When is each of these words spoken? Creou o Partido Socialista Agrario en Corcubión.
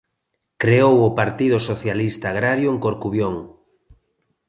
Creou 0.61 0.95
o 1.07 1.15
Partido 1.19 1.57
Socialista 1.69 2.25
Agrario 2.29 2.67
en 2.73 2.77
Corcubión. 2.85 3.35